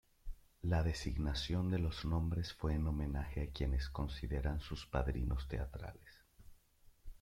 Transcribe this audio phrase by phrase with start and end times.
[0.63, 6.09] La designación de los nombres fue en homenaje a quienes consideran sus padrinos teatrales.